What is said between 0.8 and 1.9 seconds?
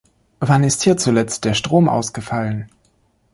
hier zuletzt der Strom